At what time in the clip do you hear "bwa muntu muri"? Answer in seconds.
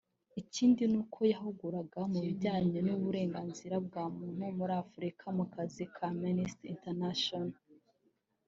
3.85-4.73